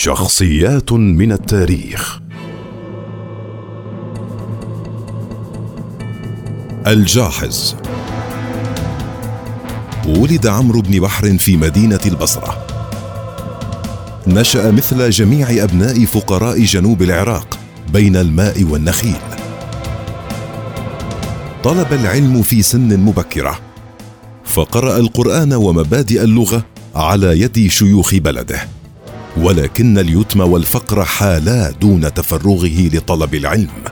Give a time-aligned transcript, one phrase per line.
[0.00, 2.20] شخصيات من التاريخ.
[6.86, 7.74] الجاحظ.
[10.06, 12.66] ولد عمرو بن بحر في مدينة البصرة.
[14.26, 17.58] نشأ مثل جميع أبناء فقراء جنوب العراق
[17.92, 19.20] بين الماء والنخيل.
[21.64, 23.58] طلب العلم في سن مبكرة.
[24.44, 28.77] فقرأ القرآن ومبادئ اللغة على يد شيوخ بلده.
[29.42, 33.84] ولكن اليتم والفقر حالا دون تفرغه لطلب العلم.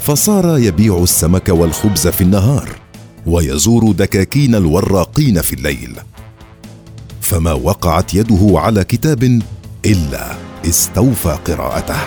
[0.00, 2.68] فصار يبيع السمك والخبز في النهار
[3.26, 5.96] ويزور دكاكين الوراقين في الليل.
[7.20, 9.42] فما وقعت يده على كتاب
[9.86, 10.26] إلا
[10.68, 11.98] استوفى قراءته.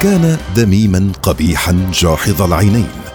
[0.00, 3.05] كان دميما قبيحا جاحظ العينين.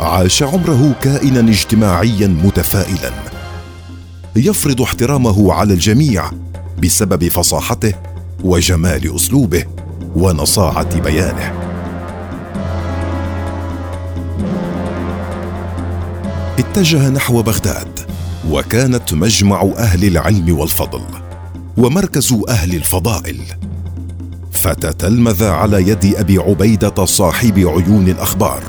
[0.00, 3.12] عاش عمره كائنا اجتماعيا متفائلا.
[4.36, 6.30] يفرض احترامه على الجميع
[6.82, 7.94] بسبب فصاحته
[8.44, 9.64] وجمال أسلوبه
[10.16, 11.52] ونصاعة بيانه.
[16.58, 18.00] اتجه نحو بغداد
[18.50, 21.02] وكانت مجمع أهل العلم والفضل
[21.76, 23.40] ومركز أهل الفضائل.
[24.52, 28.62] فتتلمذ على يد أبي عبيدة صاحب عيون الأخبار.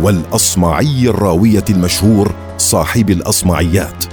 [0.00, 4.04] والأصمعي الراوية المشهور صاحب الأصمعيات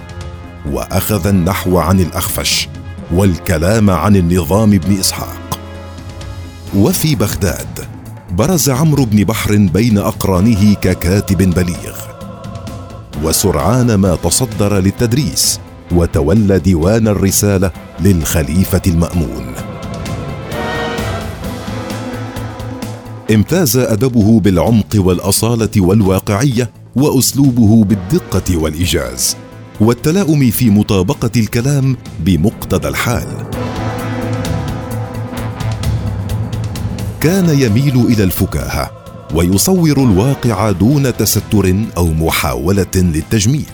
[0.72, 2.70] وأخذ النحو عن الأخفش
[3.14, 5.60] والكلام عن النظام بن إسحاق.
[6.76, 7.80] وفي بغداد
[8.32, 11.98] برز عمرو بن بحر بين أقرانه ككاتب بليغ
[13.24, 15.60] وسرعان ما تصدر للتدريس
[15.92, 19.69] وتولى ديوان الرسالة للخليفة المأمون.
[23.32, 29.38] امتاز أدبه بالعمق والأصالة والواقعية وأسلوبه بالدقة والإيجاز
[29.82, 33.28] والتلاؤم في مطابقة الكلام بمقتضى الحال.
[37.22, 38.92] كان يميل إلى الفكاهة
[39.36, 43.66] ويصور الواقع دون تستر أو محاولة للتجميل.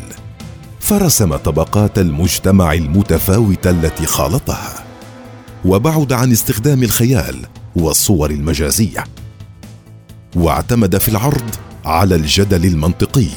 [0.80, 4.84] فرسم طبقات المجتمع المتفاوته التي خالطها.
[5.66, 7.36] وبعد عن استخدام الخيال
[7.76, 9.04] والصور المجازية.
[10.36, 11.50] واعتمد في العرض
[11.86, 13.28] على الجدل المنطقي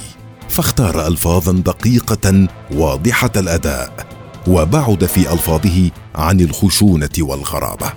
[0.49, 4.07] فاختار الفاظا دقيقة واضحة الأداء
[4.49, 7.93] وبعد في ألفاظه عن الخشونة والغرابة.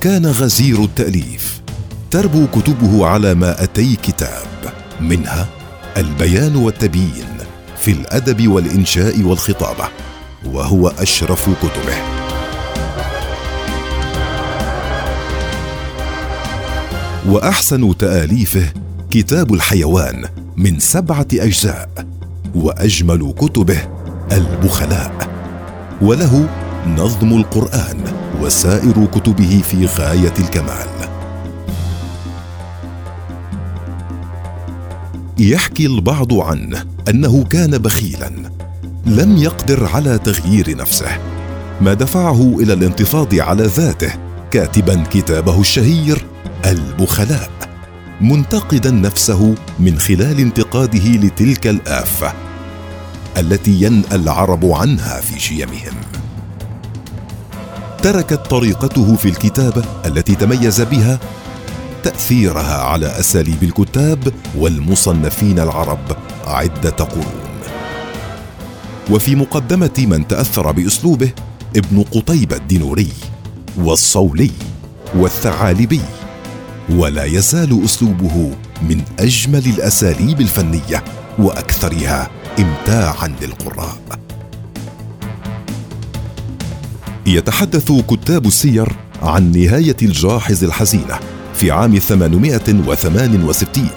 [0.00, 1.60] كان غزير التأليف
[2.10, 4.46] تربو كتبه على مائتي كتاب
[5.00, 5.48] منها
[5.96, 7.38] البيان والتبيين
[7.82, 9.88] في الأدب والإنشاء والخطابة
[10.44, 12.27] وهو أشرف كتبه.
[17.26, 18.72] وأحسن تآليفه
[19.10, 20.24] كتاب الحيوان
[20.56, 21.88] من سبعة أجزاء
[22.54, 23.78] وأجمل كتبه
[24.32, 25.28] البخلاء.
[26.02, 26.48] وله
[26.86, 28.00] نظم القرآن
[28.40, 30.88] وسائر كتبه في غاية الكمال.
[35.38, 38.30] يحكي البعض عنه أنه كان بخيلا
[39.06, 41.18] لم يقدر على تغيير نفسه.
[41.80, 44.12] ما دفعه إلى الانتفاض على ذاته
[44.50, 46.24] كاتبا كتابه الشهير
[46.68, 47.50] البخلاء
[48.20, 52.32] منتقدا نفسه من خلال انتقاده لتلك الآفة
[53.38, 55.94] التي ينأى العرب عنها في شيمهم.
[58.02, 61.18] تركت طريقته في الكتابه التي تميز بها
[62.02, 67.48] تأثيرها على أساليب الكتاب والمصنفين العرب عدة قرون.
[69.10, 71.30] وفي مقدمة من تأثر بأسلوبه
[71.76, 73.08] ابن قطيبه الدينوري
[73.76, 74.50] والصولي
[75.14, 76.00] والثعالبي.
[76.90, 81.04] ولا يزال أسلوبه من أجمل الأساليب الفنية
[81.38, 83.98] وأكثرها امتاعا للقراء.
[87.26, 88.88] يتحدث كتاب السير
[89.22, 91.18] عن نهاية الجاحظ الحزينة
[91.54, 93.88] في عام 868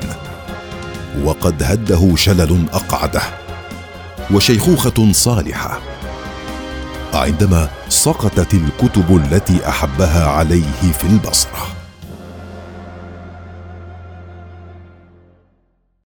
[1.23, 3.21] وقد هده شلل أقعده
[4.31, 5.79] وشيخوخة صالحة.
[7.13, 11.80] عندما سقطت الكتب التي أحبها عليه في البصرة.